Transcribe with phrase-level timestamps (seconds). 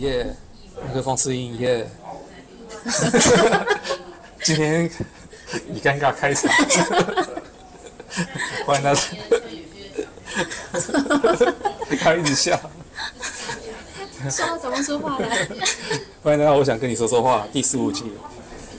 [0.00, 0.34] 耶，
[0.82, 1.86] 麦克风试音耶。
[4.42, 4.90] 今天
[5.68, 6.50] 以尴尬开场，
[8.64, 9.00] 欢迎大家。
[12.00, 12.58] 他一直笑。
[14.30, 15.46] 笑怎么说话来？
[16.22, 17.46] 欢迎大家，我想跟你说说话。
[17.52, 18.10] 第十五集。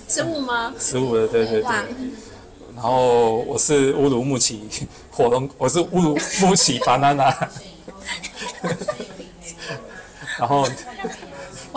[0.08, 0.74] 十五吗？
[0.80, 1.70] 十五的，对对对。
[2.74, 4.68] 然后我是乌鲁木齐
[5.12, 7.32] 火龙，我是乌鲁木齐 banana。
[10.40, 10.70] 然后我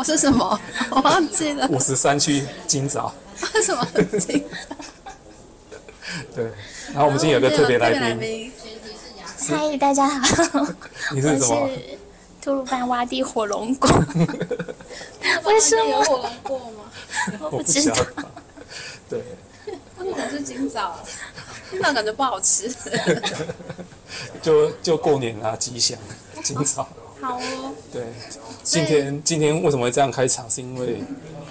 [0.05, 0.61] 是什么？
[0.91, 1.67] 我忘记了。
[1.69, 3.13] 五十三区今早。
[3.55, 3.87] 为什么
[4.21, 4.77] 今早？
[6.35, 6.45] 对。
[6.93, 8.53] 然后我们今天有个特别来宾。
[9.49, 10.67] 嗨，大家好。
[11.13, 11.69] 你是什么？
[12.43, 13.89] 吐鲁番洼地火龙果。
[15.45, 15.85] 为什么？
[15.91, 16.85] 有火龙果吗？
[17.41, 17.97] 我不知道。
[19.09, 19.23] 对。
[19.99, 21.01] 为什么是今早？
[21.71, 22.71] 今早感觉不好吃。
[24.43, 25.99] 就就过年啊，吉祥，
[26.43, 26.87] 今早。
[27.21, 27.73] 好哦。
[27.93, 28.05] 对，
[28.65, 30.49] 今天今天为什么会这样开场？
[30.51, 30.97] 是因为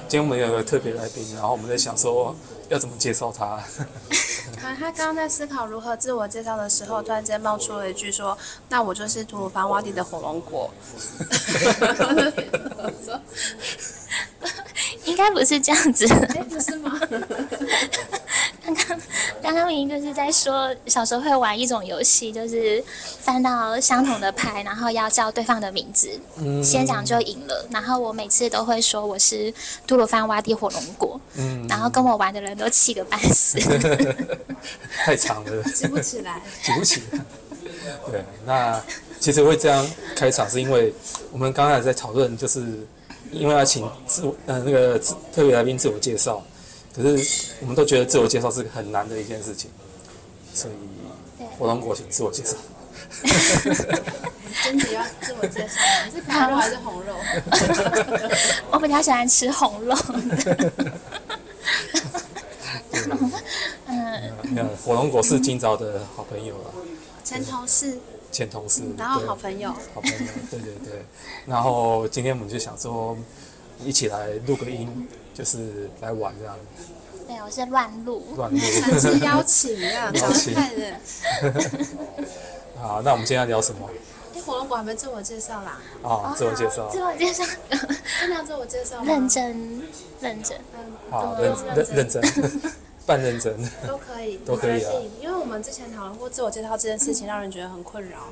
[0.07, 2.35] 今天我们有个特别来宾，然后我们在想说
[2.69, 3.63] 要怎么介绍他。
[4.59, 8.37] 可能他刚刚在思考如何自我介绍的时候，突然间冒出了一句说
[8.69, 10.69] ：“那我就是吐鲁番洼地的火龙果。”
[15.05, 16.99] 应该不是这样子，哎，不是吗？
[18.73, 18.99] 刚刚
[19.41, 22.83] 刚刚明明就是在说，小时候会玩一种游戏，就是
[23.21, 27.65] 翻到相同的牌，然后要叫对方的名字，嗯、先讲就赢了。
[27.69, 29.53] 然后我每次都会说我是
[29.87, 33.59] 吐鲁番洼地火龙果，嗯，然后跟我玩的人都气个半死，
[35.05, 37.19] 太长了，记不起来，记不起来。
[38.09, 38.81] 对，那
[39.19, 40.93] 其实会这样开场，是因为
[41.31, 42.87] 我们刚才在讨论，就是。
[43.31, 44.99] 因为要请自我呃那个
[45.33, 46.39] 特别来宾自我介绍，
[46.95, 49.69] 可是我们都觉得自我介绍是很难的一件事情，
[50.53, 50.73] 所以
[51.57, 52.55] 火龙果请自我介绍。
[54.63, 55.79] 真的要自我介绍？
[56.05, 57.15] 你是白肉还是红肉？
[58.71, 59.95] 我比较喜欢吃红肉。
[63.87, 66.73] 嗯，火龙果是今早的好朋友了，
[67.23, 67.97] 前同事。
[68.31, 70.17] 前同事，然后好朋友，好朋友，
[70.49, 71.05] 对对对。
[71.45, 73.15] 然后今天我们就想说，
[73.83, 76.55] 一起来录个音，就是来玩这样。
[77.27, 78.23] 对，我是乱录。
[78.35, 78.57] 乱录。
[79.23, 80.11] 邀请啊？
[80.15, 80.53] 邀请。
[82.79, 83.89] 好，那我们今天要聊什么？
[84.35, 85.79] 哎，火龙果还没自我介绍啦。
[86.03, 86.89] 啊，自我介绍。
[86.89, 87.43] 自我介绍。
[88.19, 89.05] 真的要自我介绍吗？
[89.05, 89.81] 认真，
[90.19, 90.57] 认真。
[91.09, 92.21] 好，认认认真。
[93.05, 93.53] 半认真
[93.85, 94.91] 都可以，都可以啊。
[95.19, 98.29] 因为我们之前讨论过自我介绍这件事情，让人觉得很困扰。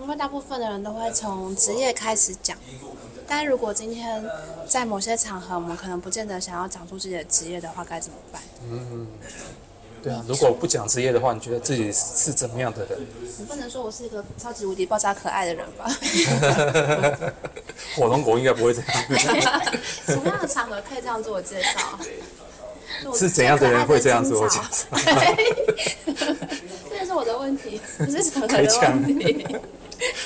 [0.00, 2.56] 因为大部分的人都会从职业开始讲，
[3.28, 4.24] 但如果今天
[4.66, 8.42] 在某些场合，我们可能不见得想要讲出自己的职业的话，该怎么办？
[8.68, 9.06] 嗯，
[10.02, 10.24] 对啊。
[10.26, 12.98] 如果不讲职业的话，你觉得自己是怎么样的人？
[13.38, 15.86] 你不能说我是一个超级无敌爆炸可爱的人吧？
[17.94, 18.88] 火龙果应该不会这样。
[20.06, 21.98] 什么样的场合可以这样自我介绍？
[23.14, 24.64] 是怎样的人会这样自我介绍？
[26.98, 29.46] 这是我的问题，不是场合的问题。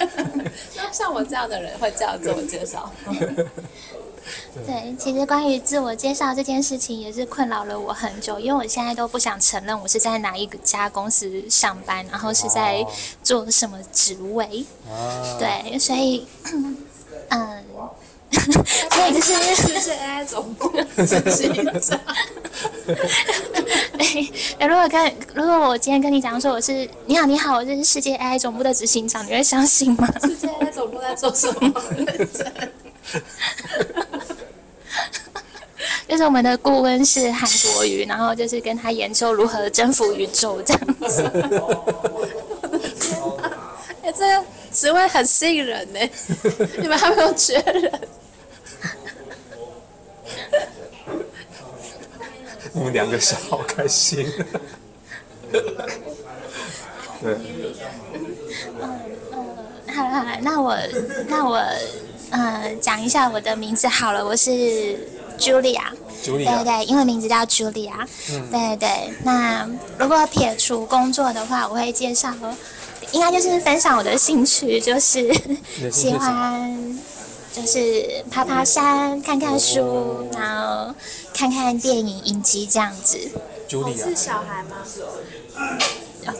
[0.76, 2.90] 那像我这样的人会这样自我介绍？
[4.66, 12.84] 对，其实关于自我介绍这件事情也是困扰了我很久，因为我现在都不想承认我是在哪一家公司上班，然后是在
[13.22, 14.64] 做什么职位。
[14.88, 16.26] 哦、对，所以，
[17.30, 17.64] 嗯。
[18.94, 21.98] 所以就是世界 AI 总部执行长。
[23.98, 24.32] 对，
[24.68, 30.08] 如果跟如果我今天跟你讲说我是你好你好，我是世界 AI 总部的执行长，你会相信吗？
[30.20, 31.72] 世界 AI 总部在做什么？
[36.06, 41.22] 就是我们的顾问是韩国瑜，然后就是跟他研究如何征服宇宙这样子。
[44.02, 45.98] 哎、欸，这个职位很吸引人呢，
[46.78, 47.90] 你们还没有缺人？
[52.74, 54.26] 你们两个是好开心。
[55.50, 55.62] 对。
[57.22, 57.40] 嗯
[58.82, 60.76] 嗯，好了好了，那我
[61.28, 61.62] 那我
[62.30, 64.50] 嗯讲一下我的名字好了，我是
[65.38, 65.80] Julia。
[66.22, 66.44] Julia。
[66.44, 67.92] 对对，英文名字叫 Julia。
[68.32, 68.50] 嗯。
[68.50, 68.88] 对对，
[69.22, 72.34] 那如果撇除工作的话，我会介绍，
[73.12, 75.32] 应该就是分享我的兴趣，就是
[75.92, 76.98] 喜欢。
[77.54, 80.92] 就是爬爬山、看看书，哦、然后
[81.32, 83.16] 看看电影、影集这样子。
[83.86, 84.76] 你是小孩吗？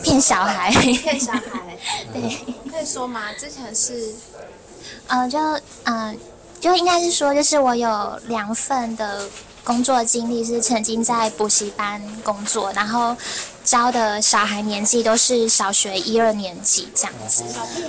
[0.02, 0.72] 骗小孩。
[0.72, 1.78] 骗小孩。
[2.12, 2.37] 对。
[2.69, 3.32] 可以说吗？
[3.38, 4.12] 之前是，
[5.06, 6.16] 呃，就嗯、呃，
[6.61, 9.28] 就应该是说，就是我有两份的
[9.62, 13.17] 工作经历，是曾经在补习班工作，然后
[13.62, 17.44] 教的小孩年纪都是小学一二年级这样子。
[17.49, 17.88] 小屁孩。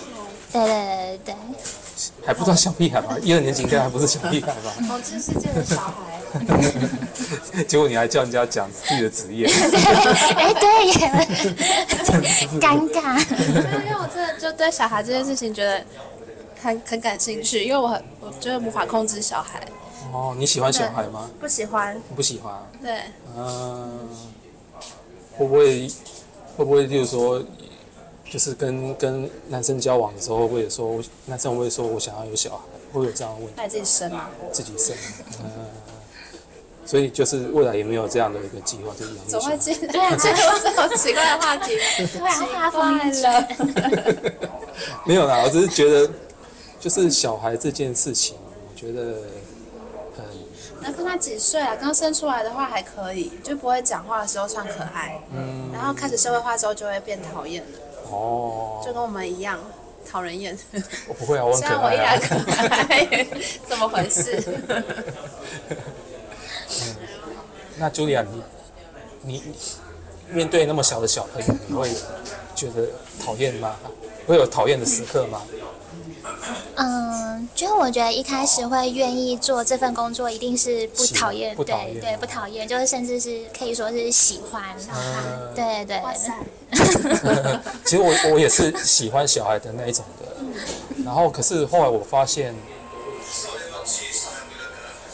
[0.55, 1.35] 对对对对对。
[2.25, 3.17] 还不算小屁孩吧？
[3.21, 4.73] 一二年级应该还不是小屁孩吧？
[4.87, 6.19] 统治世界的小孩。
[7.67, 9.47] 结果你还叫人家讲自己的职业。
[10.35, 11.11] 哎，对耶，
[12.59, 13.17] 尴尬。
[13.83, 15.81] 因为我真的就对小孩这件事情觉得
[16.61, 19.61] 很很感兴趣，因为我很我觉得无法控制小孩。
[20.11, 21.29] 哦，你喜欢小孩吗？
[21.39, 22.01] 不喜欢。
[22.15, 22.53] 不喜欢。
[22.81, 22.99] 对。
[23.37, 24.09] 嗯，
[25.37, 25.87] 会不会
[26.57, 27.41] 会不会就是说？
[28.35, 33.53] 就是跟跟男生交往的时候，会不会说，男生会不会说我想要有小孩，会有这样的问题？
[33.55, 34.27] 那你自己生吗？
[34.51, 34.93] 自己生，
[35.41, 35.49] 嗯，
[36.85, 39.87] 所以就是未来也没有这样的一个计划，就是养怎么会进？
[39.87, 41.77] 对啊，进入这种奇怪的话题，
[42.07, 43.47] 突然发疯了。
[45.07, 46.11] 没有啦，我只是觉得，
[46.77, 48.35] 就是小孩这件事情，
[48.69, 49.01] 我觉得
[50.17, 50.25] 很。
[50.81, 51.73] 那看他几岁啊？
[51.77, 55.21] 刚生出来的话还可以，就不会讲话的时候算可爱。
[55.33, 55.69] 嗯。
[55.71, 57.79] 然后开始社会化之后，就会变讨厌了。
[58.09, 59.59] 哦，就跟我们一样
[60.09, 60.57] 讨人厌。
[61.07, 61.69] 我不会啊，我很可爱。
[61.69, 62.35] 虽然我依然可
[62.71, 63.27] 爱，
[63.67, 64.43] 怎么回事？
[65.69, 66.95] 嗯，
[67.77, 68.23] 那茱莉亚，
[69.21, 69.53] 你你
[70.29, 71.89] 面对那么小的小朋友，你会
[72.55, 72.87] 觉得
[73.23, 73.75] 讨厌吗？
[74.27, 75.41] 会有讨厌的时刻吗？
[76.75, 86.01] 嗯，就是我觉得一开始会愿意做这份工作，一定是不讨厌，对对，不讨厌，就是甚至是可以说是喜欢，嗯、对对。
[87.85, 90.25] 其实我我也是喜欢小孩的那一种的，
[91.03, 92.53] 然后可是后来我发现，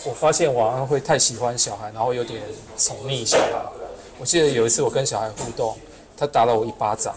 [0.03, 2.41] 我发现我好像会太喜欢小孩，然后有点
[2.77, 3.63] 宠溺小孩。
[4.17, 5.77] 我记得有一次我跟小孩互动，
[6.15, 7.15] 他打了我一巴掌。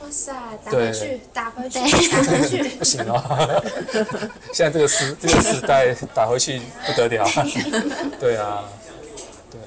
[0.00, 0.32] 哇塞！
[0.64, 1.78] 打回去，打回去，
[2.08, 3.62] 打回去， 不行哦。
[4.52, 7.26] 现在这个时这个时代，打回去不得了。
[8.20, 8.64] 对啊，
[9.50, 9.60] 对。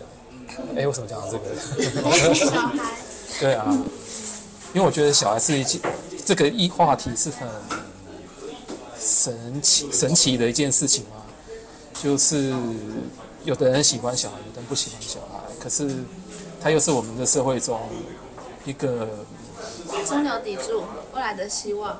[0.81, 2.33] 哎，为什么讲到这个？
[2.33, 2.77] 小孩。
[3.39, 3.65] 对啊，
[4.74, 5.81] 因为我觉得小孩是一件
[6.25, 7.48] 这个一话题是很
[9.00, 11.18] 神奇神奇的一件事情嘛。
[12.01, 12.54] 就是
[13.44, 15.89] 有的人喜欢小孩，有的人不喜欢小孩，可是
[16.62, 17.80] 他又是我们的社会中
[18.63, 19.07] 一个。
[20.07, 20.83] 中流砥柱，
[21.13, 22.00] 未来的希望。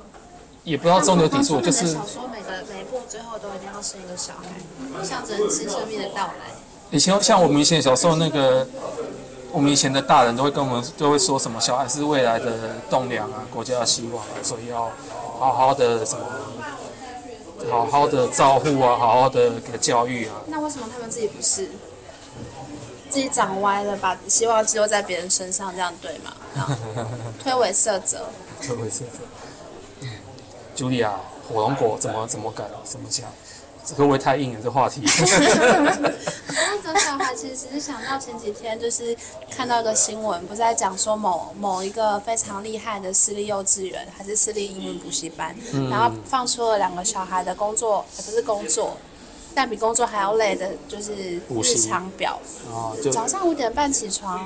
[0.64, 6.56] 也不知道中流砥柱，就是小说每个每一部最后都一定要生一个小孩，象征新生命的到来。
[6.92, 8.68] 以前像我们以前小时候那个，
[9.52, 12.52] 我们以前的大人都会跟我们都会说什么，小孩是未来的
[12.90, 14.92] 栋梁啊，国家的希望啊，所以要
[15.40, 16.26] 好好的什么，
[17.70, 20.36] 好好的照顾啊，好好的给教育啊。
[20.48, 21.70] 那为什么他们自己不是？
[23.10, 26.32] 自己长歪了，把希望寄托在别人身上，这样对吗？
[27.44, 28.28] 推诿射责。
[28.62, 29.20] 推诿射责。
[30.02, 30.10] 嗯，
[30.76, 31.14] 茱莉亚，
[31.52, 32.66] 火龙果怎么怎么改？
[32.84, 33.26] 怎么讲？
[33.86, 34.60] 这会不会太硬了？
[34.64, 35.02] 这话题。
[36.84, 39.16] 那个小孩其实只是想到前几天，就是
[39.50, 48.98] 看到一个新闻，不是在讲说某某一个非常厉害的私立幼稚园还是私立英文补习班，嗯、然后放出了两个小孩的工作，也不是工作。
[49.56, 52.40] 但比工作还要累的，就是日常表。
[52.72, 54.40] 哦，早上五点半起床，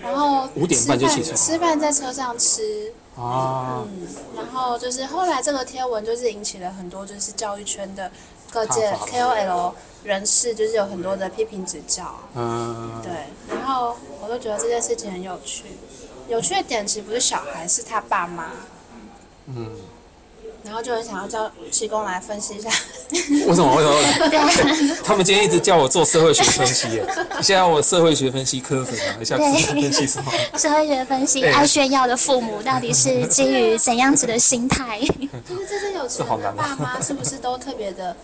[0.00, 2.92] 然后五点半就起床，吃饭在车上吃。
[3.16, 3.84] 啊。
[3.84, 8.10] 嗯，然后就是后来这个贴文就是引起了很多就是教育圈的
[8.54, 9.72] 各界 KOL
[10.04, 12.04] 人士，就是有很多的批评指教。
[12.36, 13.02] 嗯。
[13.02, 13.12] 对，
[13.52, 15.64] 然后我就觉得这件事情很有趣。
[16.28, 18.52] 有趣的点其实不是小孩，是他爸妈。
[19.46, 19.72] 嗯。
[20.62, 22.70] 然后就很想要叫七公来分析一下。
[23.10, 23.76] 为什么？
[23.76, 24.96] 为什么？
[25.04, 27.04] 他们今天一直叫我做社会学分析耶。
[27.42, 30.32] 现在我社会学分析科粉啊，一下分析什么？
[30.56, 35.00] 社会学分析爱炫耀的父母到底是基于怎样子的心态？
[35.46, 38.16] 就是这些有钱的爸妈是不是都特别的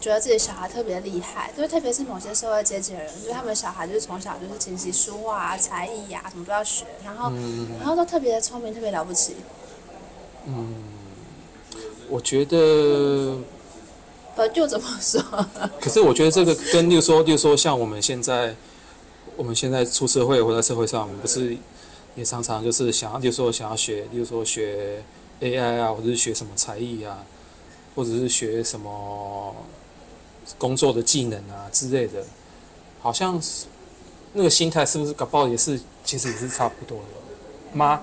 [0.00, 1.52] 觉得自己小孩特别厉害？
[1.56, 9.36] 就是特别是某些社会阶级的人，就是他们小孩就是从小就是琴棋书画啊、才艺呀、啊、什么都要学，然后、嗯、然后都特别的聪明，特别了不起。
[10.46, 10.74] 嗯。
[12.10, 13.36] 我觉得，
[14.34, 15.22] 呃，就怎么说？
[15.78, 18.56] 可是我觉得这个跟，例如说，例如说，像我们现在，
[19.36, 21.54] 我们现在出社会，或在社会上，我们不是
[22.14, 25.04] 也常常就是想要，例如说想要学，例如说学
[25.42, 27.22] AI 啊，或者是学什么才艺啊，
[27.94, 29.54] 或者是学什么
[30.56, 32.24] 工作的技能啊之类的，
[33.00, 33.40] 好像
[34.32, 38.00] 那个心态是不是搞不好也是，其实也是差不多的吗？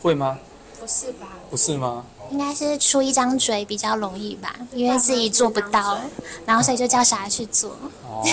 [0.00, 0.38] 会吗？
[0.80, 1.28] 不是吧？
[1.50, 2.04] 不是吗？
[2.30, 6.00] 应该是出一张嘴比较容易吧，因为自己做不到，
[6.46, 7.76] 然后所以就叫小孩去做。
[8.08, 8.24] 哦，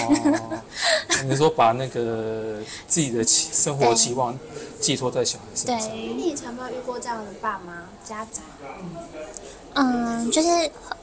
[1.26, 4.38] 你说把那个自己的期生活期望
[4.80, 5.90] 寄托在小孩身上。
[5.90, 8.44] 对，你以前有没有遇过这样的爸妈家长？
[9.74, 10.48] 嗯，就是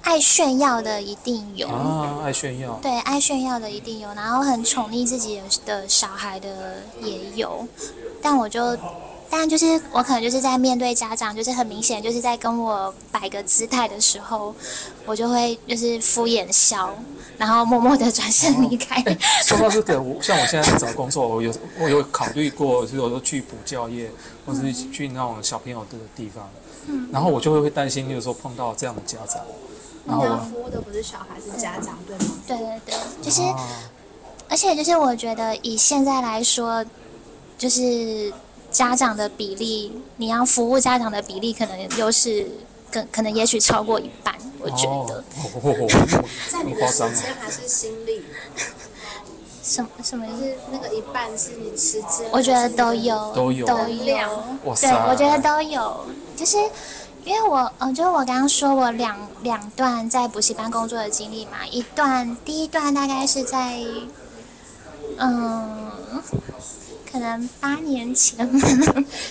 [0.02, 2.78] 爱炫耀的一定有啊，爱炫耀。
[2.82, 7.66] 对，爱炫耀的一定有，然后很宠溺自己的小孩的也有，
[8.20, 8.76] 但我就。
[9.28, 14.54] 但就是我可能就是在面对家长，就是很明显就是在跟我摆个姿态的时候，
[15.04, 16.94] 我就会就是敷衍笑，
[17.36, 19.00] 然后默默的转身离开。
[19.00, 24.10] 哦欸、说到这个，我像我现在找工作，我有我有考虑过，就是我说去补教业，
[24.46, 26.48] 或是去那种小朋友的地方，
[26.86, 29.42] 嗯，然后我就会会担心，就是说碰到这样的家长，
[30.06, 32.34] 然后我服务的不是小孩，是家长，对吗？
[32.46, 33.68] 对对对，就是，啊、
[34.48, 36.84] 而且就是我觉得以现在来说，
[37.58, 38.32] 就是。
[38.76, 42.46] 家长的比例，你要服务家长的比例，可能又是
[42.92, 45.24] 更可能也许超过一半，我觉得。
[46.50, 48.22] 在你的时间还是心力？
[49.62, 50.26] 什么什么？
[50.26, 52.28] 就是那个一半是你时间？
[52.30, 54.44] 我觉得都有，都有，都有。
[54.74, 56.04] 对，我觉得都有。
[56.36, 56.58] 就是
[57.24, 63.80] 因为我，嗯，就是我刚刚说我两两段在补习班工作的经历嘛，一段第一段大概是在，
[65.16, 65.90] 嗯。
[67.10, 68.48] 可能八年前，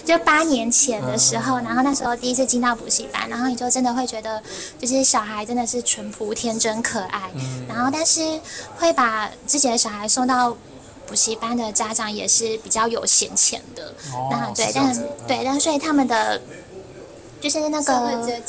[0.03, 4.41] 就八年前的时候，然后那时候第一次进到补习班，然后你就真的会觉得，
[4.79, 7.29] 就是小孩真的是淳朴、天真、可爱。
[7.67, 8.39] 然后，但是
[8.77, 10.55] 会把自己的小孩送到
[11.05, 13.94] 补习班的家长也是比较有闲钱的。
[14.32, 14.96] 那对，但
[15.27, 16.41] 对，但所以他们的
[17.41, 18.44] 就是那个。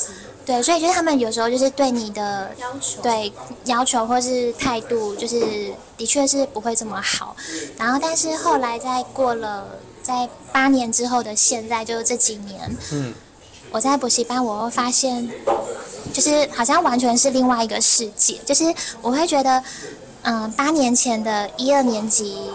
[0.47, 3.33] 对，所以就是他们有时候就是对你的要求，对
[3.65, 7.35] 要求或是态度，就是的确是不会这么好。
[7.77, 9.67] 然后，但是后来在过了
[10.01, 13.13] 在八年之后的现在，就是这几年，嗯，
[13.71, 15.29] 我在补习班，我会发现，
[16.13, 18.39] 就是好像完全是另外一个世界。
[18.45, 19.61] 就是我会觉得，
[20.21, 22.49] 嗯，八年前的一二年级。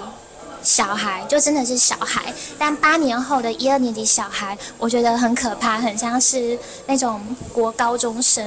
[0.63, 7.21] 小孩就真的是小孩，但八年后的一二年级小孩，我觉得很可怕，很像是那种
[7.53, 8.45] 国高中生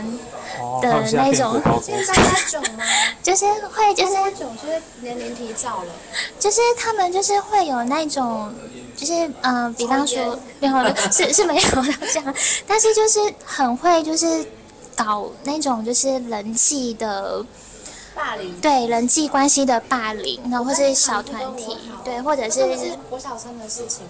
[0.82, 1.62] 的那种。
[3.22, 5.92] 就是会，就是那种，就是年龄提早了。
[6.40, 8.54] 就是他们就是会有那种，
[8.96, 11.62] 就是嗯、呃，比方说没有了， 是是没有
[12.14, 12.36] 这样，
[12.68, 14.46] 但是就是很会，就是
[14.96, 17.44] 搞那种就是人际的。
[18.16, 22.64] 霸凌，对人际关系的霸凌，然后或是小团体，对，或者是
[23.10, 24.06] 国小生的事情。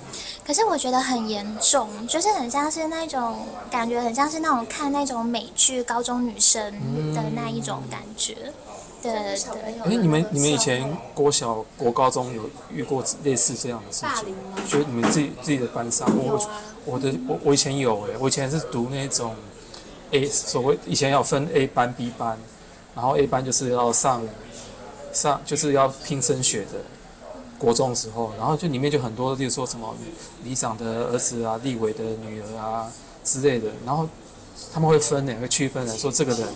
[0.45, 6.71] 可是我觉得很严重，就是很像是那种感觉，很像是那种看那种美剧高中女生
[7.15, 8.35] 的那一种感觉。
[8.43, 8.53] 嗯、
[9.01, 9.95] 对对对。
[9.95, 14.29] 哎，你们你们以前国小国高中有遇过类似这样的事情？
[14.29, 14.61] 吗？
[14.69, 19.35] 就你们自己自己的班上，我、啊、我的我我以前有哎，我以前是读那种
[20.11, 22.37] A 所谓以前要分 A 班 B 班。
[22.95, 24.25] 然后一般就是要上，
[25.13, 26.79] 上就是要拼升学的，
[27.59, 29.93] 国中的时候，然后就里面就很多，例如说什么
[30.43, 32.89] 里长的儿子啊、立委的女儿啊
[33.23, 34.07] 之类的，然后
[34.73, 36.47] 他们会分两个区分来说，这个人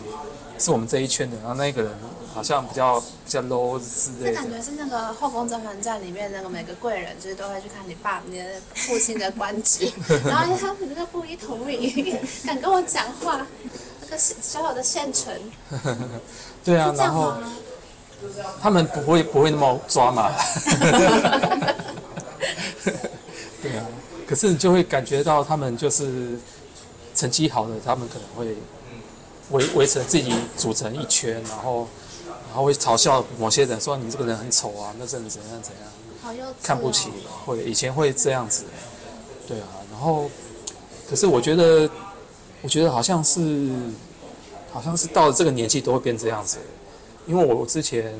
[0.57, 1.91] 是我们这一圈的，然后那个人
[2.33, 4.31] 好像比较比较 low 之类的。
[4.31, 9.91] 这感觉是那个《后宫甄嬛传》里面那个每个贵人，就是都会去看你爸、你的父亲的官职，
[10.25, 13.45] 然后他们那个不一同名，敢跟我讲话。
[14.17, 15.33] 小小的县城，
[16.63, 17.33] 对啊，然后
[18.61, 20.31] 他们不会不会那么抓嘛，
[23.61, 23.85] 对啊，
[24.27, 26.37] 可是你就会感觉到他们就是
[27.15, 28.55] 成绩好的，他们可能会
[29.51, 31.87] 围围成自己组成一圈，然后
[32.47, 35.83] 然后会嘲笑某些人说你这个人很丑啊，那这人怎样怎样，
[36.21, 37.09] 好幼稚哦，看不起，
[37.45, 38.63] 会以前会这样子，
[39.47, 40.29] 对啊，然后
[41.09, 41.89] 可是我觉得。
[42.61, 43.69] 我觉得好像是，
[44.71, 46.57] 好像是到了这个年纪都会变这样子，
[47.25, 48.13] 因为我之前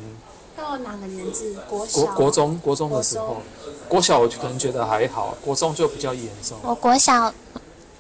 [0.56, 1.58] 到了哪个年纪？
[1.70, 3.42] 国小、国国中、国中的时候，
[3.88, 6.58] 国小我可能觉得还好，国中就比较严重。
[6.64, 7.34] 我国小，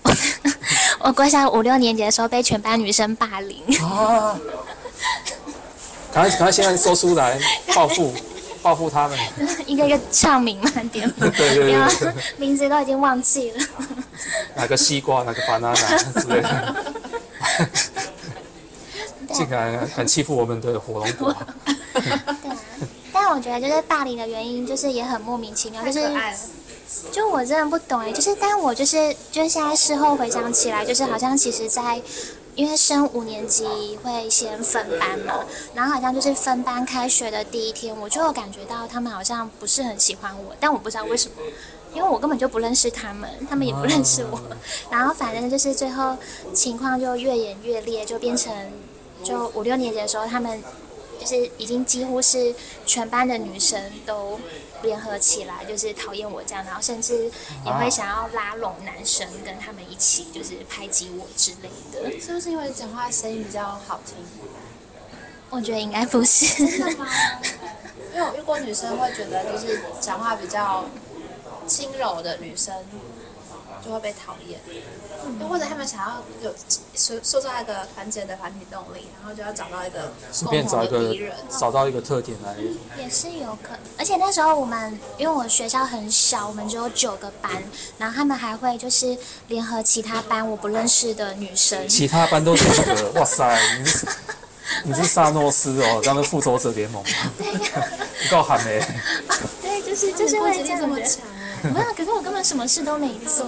[1.01, 3.63] 我国小五六年级的时候被全班女生霸凌。
[3.83, 4.39] 啊！
[6.11, 7.39] 赶快赶快现在说出来
[7.75, 8.11] 报复
[8.61, 9.17] 报复他们。
[9.65, 13.57] 一个一个唱名嘛，点对对 对，对，名字都已经忘记了。
[14.55, 16.75] 哪个西瓜，哪个 banana 之类的，
[19.33, 21.35] 竟然敢欺负我们的火龙果。
[21.93, 22.57] 对啊，
[23.13, 26.09] 但我觉得就是霸凌的原因，就是也很莫名其妙，就是
[27.11, 32.01] 就我真的不懂哎，就是但我就是就是现在事后回想起来，就是好像其实在
[32.59, 41.35] 因为升五年级会先分班嘛，然后好像就是分班开学的第一天，我就感觉到他们好像不是很喜欢我，但我不知道为什么。
[41.93, 44.37] 因为我根本就不认识他们，他们也不认识我，
[44.91, 46.17] 然后反正就是最后
[46.53, 48.53] 情况就越演越烈，就变成
[49.23, 50.61] 就五六年级的时候，他们
[51.19, 54.39] 就是已经几乎是全班的女生都
[54.81, 57.29] 联合起来，就是讨厌我这样，然后甚至
[57.65, 62.19] 也会想要拉拢男生跟他们一起，就是排挤我之类的。
[62.19, 64.15] 是不是因为讲话声音比较好听？
[65.49, 66.63] 我觉得应该不是。
[66.63, 70.85] 因为我遇过女生会觉得就是讲话比较。
[71.67, 72.73] 轻柔的女生，
[73.85, 74.59] 就会被讨厌。
[74.67, 76.53] 又、嗯、或者他们想要有
[76.95, 80.11] 塑塑造一个团结的团体动力，然后就要找到一个
[80.45, 82.55] 共同的敌人，找到一个特点来。
[82.97, 83.79] 也是有可能。
[83.97, 87.51] 而且那时候我们因为我学校很小，我们只有九个班，
[87.97, 89.17] 然后他们还会就是
[89.47, 91.87] 联合其他班我不认识的女生。
[91.87, 93.59] 其他班都是那个，哇塞！
[93.79, 94.07] 你是
[94.85, 97.09] 你是萨诺斯哦，当个复仇者联盟吗？
[98.23, 98.81] 不够狠嘞。
[99.61, 101.21] 对，就是就是会这么强。
[101.73, 103.45] 没有，可是我根本什么事都没做，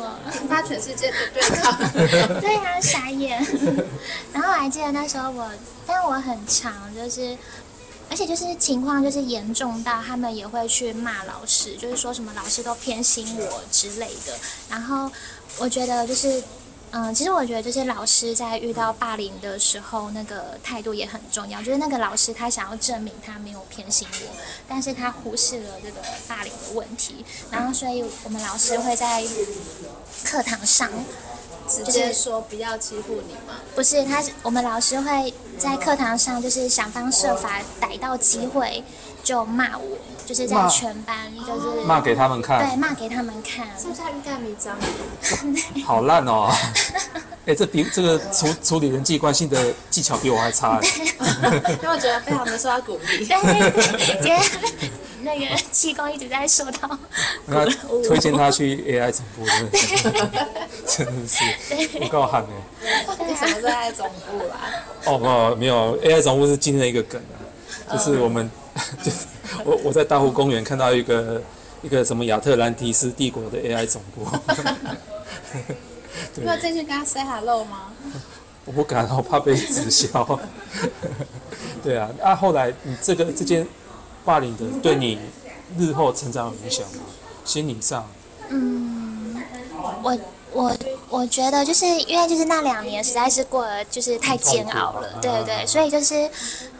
[0.50, 2.40] 发全世界的 对他。
[2.40, 3.46] 对呀、啊，傻眼。
[4.34, 5.50] 然后我还记得那时候我，
[5.86, 7.38] 但我很长，就是，
[8.10, 14.34] 而且就是情况就是严重到他们也会去骂老师，就是说什么老师都偏心我之类的。
[14.70, 15.12] 然后
[15.58, 16.44] 我觉得就是。
[16.94, 21.62] 嗯，其实我觉得就是老师在遇到霸凌的时候，那个态度也很重要。
[21.64, 24.36] 就是那个老师他想要证明他没有偏心我，
[24.68, 27.26] 但是他忽视了这个霸凌的问题。
[27.50, 29.24] 然后，所以我们老师会在
[30.26, 30.90] 课堂上
[31.68, 33.62] 直接说不要欺负你吗？
[33.74, 38.84] 不是，他我们老师会在课堂上就是想方设法逮到机会
[39.24, 39.98] 就骂我。
[40.32, 44.78] 就是在全班，就是骂给他们看，对，骂给他们看，是不是欲盖弥彰？
[45.84, 46.50] 好烂哦！
[47.44, 53.26] 哎、欸，这比这个处处理人际关系的技巧比我还差，因为我觉得非常的受到鼓励。
[54.24, 54.40] 对
[55.22, 56.98] 那个气功一直在受到，
[57.46, 57.66] 那
[58.08, 60.08] 推荐他去 AI 总部，真的是，
[60.88, 62.50] 真的是，我够喊的。
[63.20, 64.56] 为什么是 AI 总部啦？
[65.06, 68.50] 哦不，没有，AI 总部是今天的一个梗啊，就是我们
[69.04, 69.12] 就。
[69.66, 71.42] 我我在大湖公园看到一个
[71.84, 74.26] 一个什么亚特兰蒂斯帝国的 AI 总部，
[76.36, 77.92] 你有进去跟他 say hello 吗？
[78.66, 80.40] 我不敢，我怕被直销。
[81.84, 83.68] 对啊，啊，后来你这个这件
[84.24, 85.20] 霸凌的对你
[85.78, 87.00] 日后成长有影响吗？
[87.44, 88.08] 心理上？
[88.50, 89.36] 嗯，
[90.02, 90.18] 我
[90.54, 90.78] 我
[91.10, 96.30] 我觉得就是因为就是那两年实在是过得就是太煎熬了，对对对，所以就是。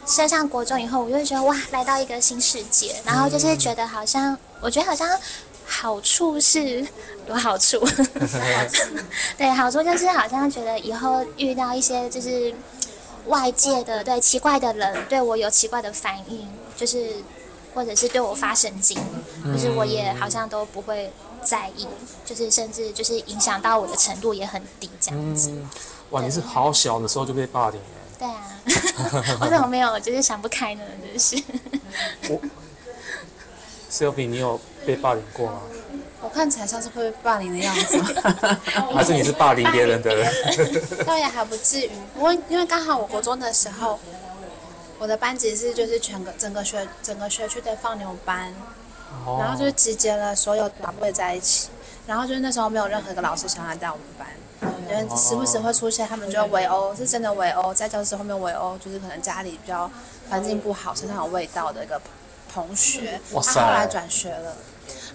[0.06, 5.08] 升上国中以后，我就会觉得哇，来到一个新世界，然后就是觉得好像，我觉得好像
[5.64, 6.84] 好处是
[7.28, 7.78] 有好处，
[9.38, 12.52] 对，好处就是好像觉得以后遇到一些就是
[13.26, 17.12] 外界的对奇怪的人对我有奇怪的反应，就是
[17.74, 18.98] 或者是对我发神经，
[19.44, 21.12] 就是我也好像都不会
[21.44, 21.86] 在意，
[22.26, 25.52] 就是甚至就是影响到我的程度也很低这样子。
[26.10, 27.80] 哇，你是好小的时候就被霸凌。
[28.22, 29.98] 对啊， 我怎么没有？
[29.98, 30.82] 就是想不开呢，
[31.12, 31.42] 就是。
[32.28, 32.40] 我
[33.90, 35.60] ，Selby，你有被霸凌过吗？
[36.20, 38.00] 我看起来像是会被霸凌的样子。
[38.94, 40.32] 还是你是霸凌别人的人？
[41.04, 43.98] 倒也还不至于，不过因为刚好我国中的时候，
[45.00, 48.54] 我的班级是就是全个整个学整个学区的放牛班，
[49.40, 51.70] 然后就集结了所有团队在一起，
[52.06, 54.28] 然后就是那时候没有任何一个老师想来带我们班。
[54.88, 59.90] 因为时不时会出现，他们就围殴，是真的围殴，在教室后面围殴，就是可能家里比较
[60.28, 62.00] 环境不好，身上有味道的一个
[62.52, 64.56] 同学，他后来转学了。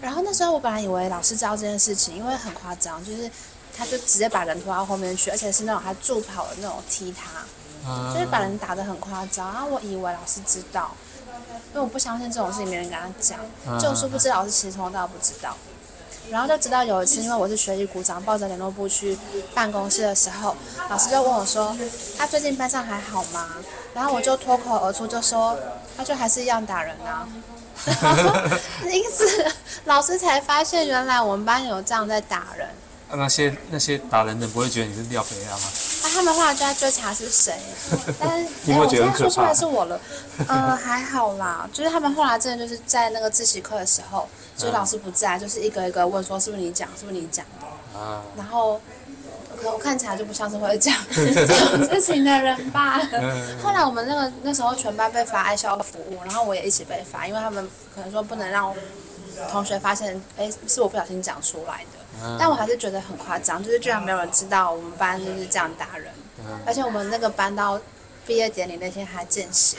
[0.02, 3.30] 然后那时候我本来以为老师知道这件事情，因为很夸张，就是
[3.76, 9.52] 他就直接把人拖到后面去，而且是那种他助跑的那种踢他，就是把人打得很夸张。
[9.52, 10.92] 然后我以为老师知道，
[11.74, 13.40] 因为我不相信这种事情没人跟他讲，
[13.80, 15.56] 就殊不知老师其实从头到尾不知道。
[16.30, 19.18] 然后就知道有一次，因为我是学习股长，抱着联络部去
[19.54, 20.56] 办公室的时候，
[20.90, 21.76] 老师就问我说
[22.18, 23.48] ：“他最近班上还好吗？”
[23.94, 25.58] 然后我就脱口而出就说
[25.96, 27.28] ：“他就还是一样打人啊。”
[28.92, 29.52] 因此
[29.86, 32.68] 老师才发现原来我们班有这样在打人。
[33.10, 35.64] 啊、那些那些打人的不会觉得你是廖培亚吗？
[36.04, 37.58] 啊，他们后来就在追查是谁，
[38.20, 39.30] 但是你会觉得很可怕？
[39.30, 40.00] 说出来是我了，
[40.48, 44.28] 呃，还好啦，就是他们后来真的就是在那个自习课的时候。
[44.60, 48.00] 所以老师不在，就是一个一个问说是不是你讲，是不是你讲的？
[48.00, 48.24] 啊。
[48.36, 48.82] 然后，
[49.56, 53.00] 可我看起来就不像是会讲 这种事情的人吧。
[53.62, 58.74] 后来我们那个那时候全班被罚爱校服务，然后我也一起被罚，因为他们可能说不能让
[59.52, 61.97] 同学发现，哎，是我不小心讲出来的。
[62.40, 66.12] 但我还是觉得很夸张，就是居然没有人知道我们班就是这样打人，
[66.66, 67.80] 而且我们那个班到
[68.26, 69.78] 毕业典礼那天还见血。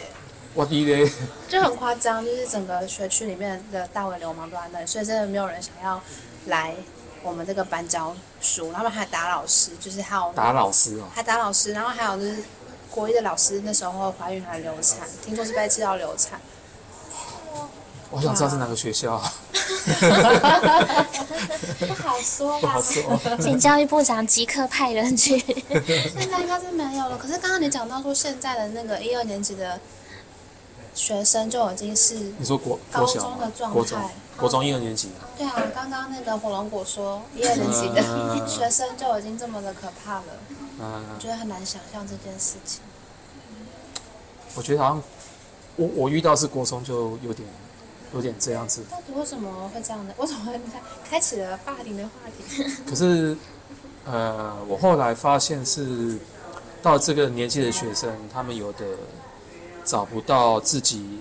[0.54, 1.10] 我第一嘞，
[1.48, 6.00] 就很夸张，就是整个学区里面的大尾流氓都在那里，所以真的没有人想要
[6.46, 6.74] 来
[7.22, 12.42] 我们这个班教书，他们还打老师，就是还有打老师哦，还打老师，然后还有就是
[12.90, 16.40] 国一的老师那时候怀孕还流产，听说是被气到流产。
[18.10, 19.18] 我想知道是哪个学校。
[21.78, 23.02] 不好说，不好说，
[23.40, 25.38] 请教育部长即刻派人去。
[26.18, 29.80] 现在应该是没有了，可是刚刚你讲到说现在的那个一二年级的。
[30.94, 35.10] 学生就已经是你说国高中的状态，国中一二年级。
[35.36, 38.02] 对啊，刚刚那个火龙果说一二年级的
[38.48, 40.24] 学生就已经这么的可怕了，
[40.80, 42.80] 嗯，我觉得很难想象这件事情。
[44.56, 45.00] 我觉得好像
[45.76, 47.48] 我我遇到是国中就有点
[48.14, 48.82] 有点这样子。
[48.90, 50.14] 到底为什么会这样呢？
[50.18, 50.60] 为什么会
[51.08, 52.64] 开启了霸凌的话题？
[52.88, 53.36] 可是
[54.04, 56.18] 呃，我后来发现是
[56.82, 58.84] 到这个年纪的学生，他们有的
[59.84, 61.20] 找不到自己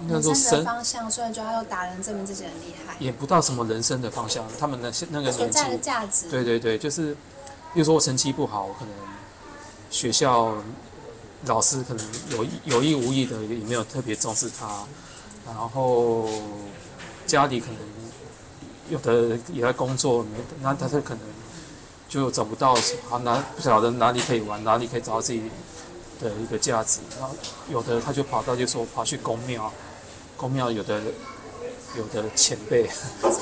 [0.00, 2.96] 应该说人生方向，所以就要用打人证明自己很厉害。
[2.98, 6.28] 也不到什么人生的方向，他们的那个年纪的价值。
[6.28, 7.14] 对对对，就是
[7.72, 8.94] 比如说我成绩不好，我可能
[9.90, 10.54] 学校。
[11.46, 14.84] 老师可能有有意无意的也没有特别重视他，
[15.56, 16.28] 然后
[17.26, 17.76] 家里可能
[18.88, 21.20] 有的也在工作，没那他他可能
[22.08, 22.72] 就找不到
[23.10, 25.42] 啊哪不晓得哪里可以玩，哪里可以找到自己
[26.20, 27.34] 的一个价值，然后
[27.70, 29.72] 有的他就跑到就说跑去宫庙，
[30.36, 31.02] 宫庙有的
[31.96, 32.88] 有的前辈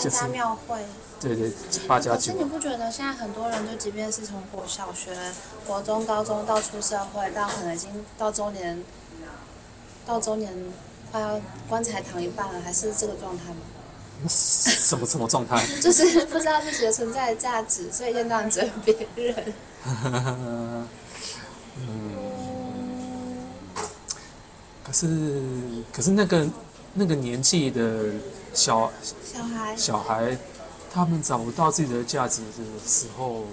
[0.03, 0.81] 就是庙会。
[1.19, 1.51] 对对，
[1.89, 2.35] 八家九。
[2.35, 5.17] 可是你不觉得现在很多人，就即便是从国小学、
[5.67, 8.85] 国中、高中到出社会，到可能已经到中年，
[10.05, 10.53] 到中年
[11.69, 13.61] 棺材躺一半了，还是这个状态吗？
[14.29, 15.65] 什么什么状态？
[15.81, 19.55] 就是不知道自己的存在的价值，所以一天到晚追别人。
[21.79, 21.97] 嗯。
[24.85, 25.05] 可是，
[25.93, 26.49] 可是那个
[26.95, 28.13] 那个年纪的
[28.55, 28.91] 小
[29.25, 30.37] 小孩小孩。
[30.89, 33.45] 他们找不到自己的价值的时候，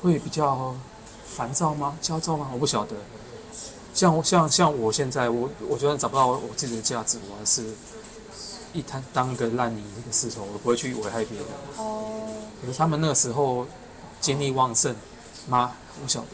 [0.00, 0.74] 会比较
[1.26, 1.98] 烦躁吗？
[2.00, 2.48] 焦躁吗？
[2.50, 2.96] 我不晓得。
[4.02, 7.64] 像像像我现在，我我觉得找不到我自己的价值，我还是
[8.72, 11.46] 一摊当个烂泥一个石头，我不会去危害别人。
[11.76, 12.28] 哦。
[12.60, 13.64] 可是他们那个时候
[14.20, 14.92] 精力旺盛
[15.48, 15.70] 妈？
[16.02, 16.26] 我晓得。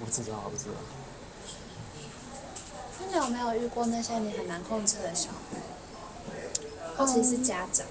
[0.00, 0.72] 我不知道，我不知道。
[2.98, 5.58] 那你有没有遇过那些你很难控制的小孩？
[6.98, 7.86] 尤其是家长。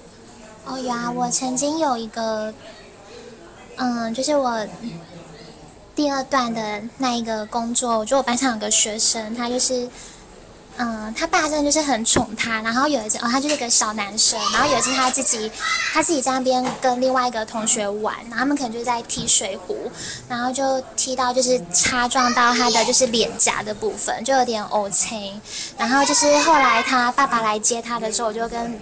[0.65, 2.53] 哦呀，我曾经有一个，
[3.77, 4.67] 嗯，就是我
[5.95, 9.89] 第二段的那一个工作，我觉得我班上有个学生，他就是。
[10.77, 15.51] 嗯，他爸真的就是很宠他，然后有一次哦，他就是个小男生，然后有一次他自己
[15.93, 19.91] 他自己在那边跟另外一个同学玩，然后他们可能就在踢水壶，
[20.27, 25.39] 然后就踢到就是擦撞到他的就是脸颊的部分，就有点乌青，
[25.77, 28.79] 然后就是后来他爸爸来接他的时候，我就跟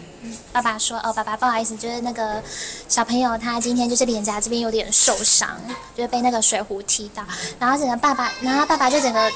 [0.54, 2.42] 爸爸说，哦，爸爸不好意思，就是那个
[2.88, 5.50] 小朋友他今天就是脸颊这边有点受伤，
[5.94, 7.22] 就是被那个水壶踢到，
[7.60, 9.30] 然后整个爸爸，然后他爸爸就整个。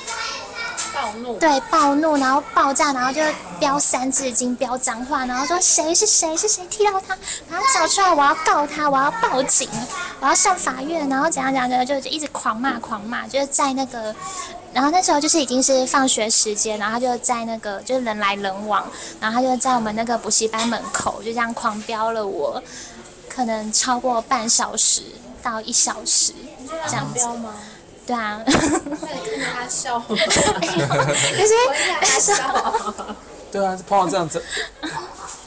[0.95, 3.21] 暴怒，对，暴怒，然后爆炸，然后就
[3.59, 7.15] 飙三字经，飙脏话，然后说谁是谁是谁踢到他，
[7.49, 9.69] 把他找出来，我要告他，我要报警，
[10.21, 14.15] 我要上法院，然后怎样怎样的，就就一直狂骂狂骂，就是在那个，
[14.73, 18.87] 然后那时候就是已经是放学时间，然后就在那个就是人来人往，
[19.19, 22.61] 然后他就在我们那个补习班门口就这样狂飙了我，
[23.27, 25.01] 可能超过半小时
[25.43, 26.33] 到一小时，
[26.87, 27.53] 这样飙吗？
[28.05, 30.05] 对啊，那你看着他笑吗？
[30.09, 31.53] 就是
[32.01, 32.35] 他笑。
[33.51, 34.43] 对啊，碰到这样子。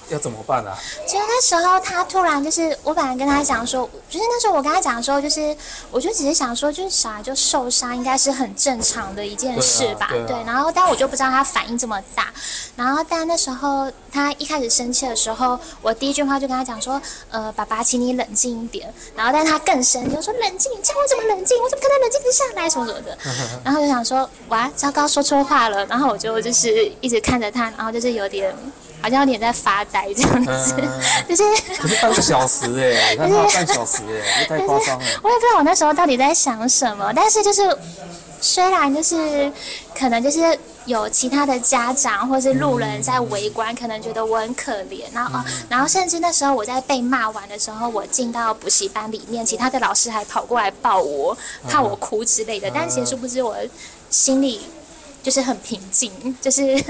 [0.09, 0.77] 要怎么办啊？
[1.07, 5.57] 其实那时候他突然就是，我本来跟他讲说，就是那时候我跟他讲的时候，就是
[5.91, 10.09] 我就只是想说，就是小孩就受伤，应该是很正常的一件事吧。
[10.11, 12.33] 对，啊对，啊、对，然后但我就不知道他反应这么大。
[12.77, 18.93] 然后但那时候他一开始生气的时候，我第一句话就跟他讲说，呃，爸爸，请你冷静一点。
[19.17, 21.61] 然后但是他更生气，就说冷静，你叫我怎么冷静？
[21.63, 22.71] 我怎么可能冷静得下来？
[22.71, 23.19] 什么什么的。
[23.65, 25.85] 然后就想说，哇，糟糕，说错话了。
[25.87, 28.55] 然后我就就是一直看着他，然后就是有点。
[29.01, 31.43] 好像有点在发呆这样子，嗯、 就是。
[31.81, 34.03] 可是半个小时哎，你看他半小时
[34.37, 35.05] 哎，太夸张了。
[35.23, 37.77] 我也不知道我那时候到底在想什么，但是就是，
[38.41, 39.51] 虽然就是
[39.97, 51.37] 可能就是有其他的家长或是路人在围观，嗯、可能觉得我很可怜，然后、嗯、然后甚至那时候我在被骂完的时候，我进到补习班里面，其他的老师还跑过来抱我，
[51.69, 53.57] 怕我哭之类的，嗯、但其实殊不知我
[54.11, 54.63] 心里。
[55.29, 56.11] 就是很平静，
[56.41, 56.83] 就是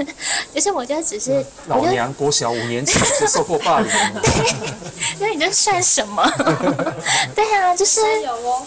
[0.55, 3.91] 就是，我就只是老娘国小五年级就受过霸凌，
[4.23, 4.55] 对，
[5.19, 6.23] 那你这算什么？
[7.35, 8.65] 对啊，就是有哦，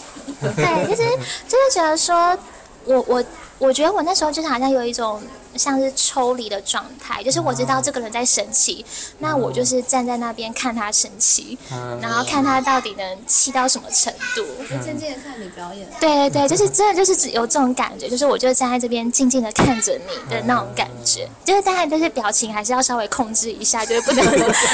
[0.55, 1.09] 对，就是
[1.47, 2.37] 就是觉得说，
[2.85, 3.23] 我我
[3.57, 5.21] 我觉得我那时候就是好像有一种。
[5.55, 14.43] 像是抽离的状态，就是我知道这个人在生气，嗯、那我就是站在那边看他生气，嗯、然后看他到底能气到什么程度。
[14.67, 15.87] 就静静的看你表演。
[15.99, 24.25] 对对对，就是真的就是只有这种感觉，就是我就站在这边静静的看着你的那种感觉，嗯、就是当然就是表情还是要稍微控制一下，就是不能，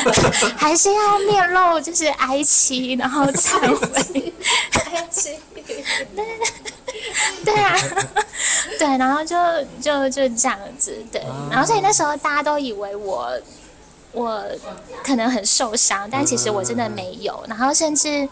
[0.56, 4.34] 还是要面露就是哀戚，然后忏悔。
[4.86, 5.38] 哀戚。
[6.16, 6.26] 对
[7.46, 7.76] 对啊，
[8.80, 9.36] 对，然后就
[9.80, 13.30] 就就这样子，对，然后所以那时候大家都以为我
[14.14, 14.44] 我
[15.04, 18.28] 可能很受伤，但其实我真的没有，然后甚至。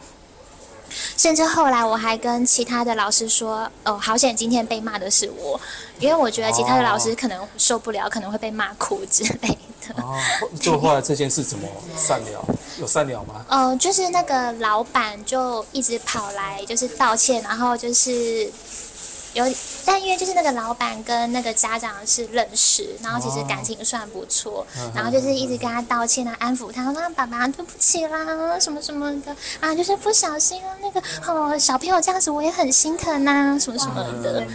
[1.18, 5.60] 甚至后来我还跟其他的老师说：“哦，好险今天被骂的是我，
[6.00, 10.18] 因为我觉得其他的老师可能受不了，哦、可能会被骂哭之类的。”哦，
[10.62, 12.46] 就后来这件事怎么善了？
[12.80, 13.46] 有善了吗？
[13.50, 18.50] 嗯、呃，就是那个老板就一直跑来，就是道歉，然后就是。
[19.38, 34.46] 有，但因为就是那个老板跟那个家长是认识，然后其实感情算不错，哦、然后就是一直跟他道歉啊，安抚他，说爸爸对不起啦，什么什么的啊，就是不小心啊，那个哦小朋友这样子我也很心疼呐，什么什么的。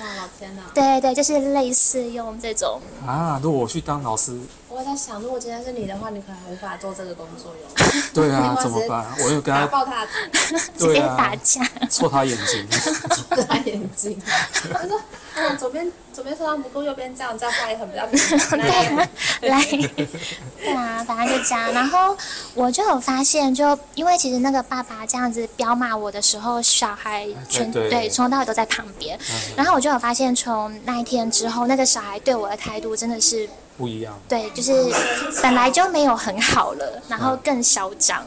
[0.74, 2.80] 对对，就是类似用这种。
[3.06, 4.36] 啊，如果我去当老师。
[4.74, 8.02] 我在想，如果今天是你的话，你可能无法做这个工作哟。
[8.14, 9.04] 对啊， 怎么办？
[9.22, 10.06] 我又跟他抱他，
[10.78, 12.66] 直接打架，戳他眼睛，
[13.30, 14.18] 戳他眼睛。
[14.72, 14.98] 他说
[15.36, 18.18] ：“嗯，左边左边受伤不够，右边这样这样画也很比较平。”
[18.58, 19.62] 对，来，
[20.58, 21.70] 对啊，反正就这样。
[21.74, 22.16] 然后
[22.54, 29.18] 我就有发现，就因为其实那个爸爸这样子彪骂我的时候，小孩全对从头到尾都在旁边。
[29.54, 33.46] 然后我就有发现，从那一天之后，那个小孩对我的态度真的是。
[33.82, 34.72] 不一样，对，就是
[35.42, 38.24] 本来就没有很好了，然后更嚣张，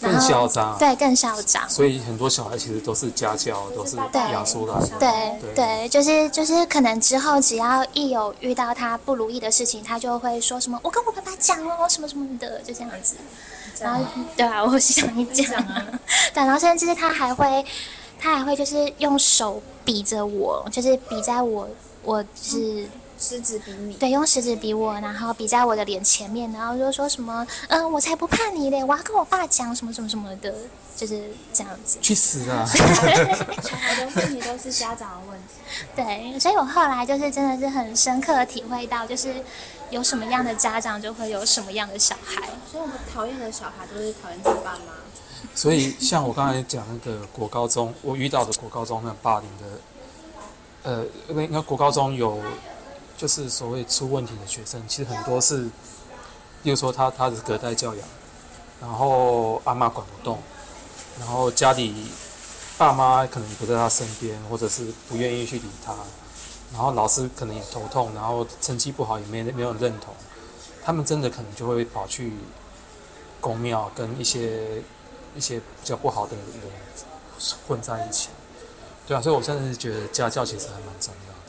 [0.00, 1.62] 更嚣张，对，更嚣张。
[1.68, 3.96] 所以很多小孩其实都是家教，都是
[4.32, 4.98] 养出来的。
[4.98, 13.14] 对对，就是就是可能之后只要一有遇到他不如意的事情，他就会说什么“我跟我爸爸讲哦，什么什么的”，就这样子。
[13.78, 14.04] 然后
[14.36, 15.86] 对啊，我想你讲啊，
[16.34, 17.64] 对，然后甚至他还会，
[18.18, 21.68] 他还会就是用手比着我，就是比在我，
[22.02, 22.88] 我是。
[23.20, 30.54] 食指比你，对，用食指比我，然后比在我的脸前面，然后就说什么，嗯、呃，我才不怕你嘞，我要跟我爸讲什么什么什么的，
[30.96, 31.98] 就是这样子。
[32.00, 32.64] 去死啊！
[32.64, 32.82] 小
[33.76, 35.60] 孩的问题都是家长的问题。
[35.94, 39.34] 对，所以我后来就是真的是很深刻的体会到，就是
[39.90, 42.40] 有什么样的家长就会有什么样的小孩。
[42.72, 44.94] 所以我们讨厌的小孩都是讨厌他爸妈。
[45.54, 49.80] 所以像我刚才讲那个国高中，我遇到的国高中那霸凌的，
[50.84, 52.40] 呃，因为那国高中有。
[53.20, 55.68] 就是所谓出问题的学生，其实很多是，
[56.62, 58.08] 比如说他他是隔代教养，
[58.80, 60.38] 然后阿嬷管不动，
[61.18, 62.06] 然后家里
[62.78, 65.94] 爸妈可能不在他身边，或者是不愿意去理他，
[66.72, 70.14] 然后老师可能也头痛，然后成绩不好也没没有认同，
[70.82, 72.32] 他们真的可能就会跑去
[73.38, 74.82] 宫庙跟一些
[75.36, 76.44] 一些比较不好的人
[77.68, 78.30] 混在一起，
[79.06, 81.39] 对啊，所以我真的是觉得家教其实还蛮重要。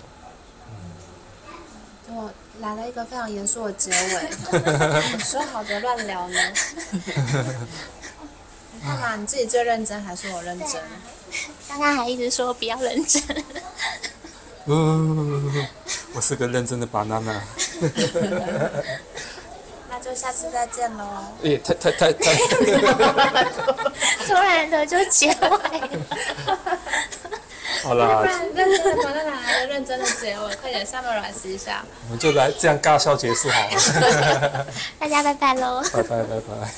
[2.14, 4.30] 我来了一个非常严肃的结尾，
[5.24, 6.40] 说好的乱聊呢？
[6.92, 10.82] 你 看嘛，你自己最认真还是我认真？
[11.70, 13.24] 刚刚还一直说不要认真。
[16.14, 17.40] 我是个认真的 banana。
[19.90, 21.06] 那就下次再见喽。
[21.44, 22.36] 哎，太太太太！
[24.26, 25.82] 突然的就结尾。
[27.84, 31.84] 好啦，认真的真的来个认真的结尾，快点下面软实一下。
[32.06, 34.66] 我们就来这样尬笑结束好了。
[35.00, 35.82] 大家拜拜喽！
[35.94, 36.72] 拜拜拜拜。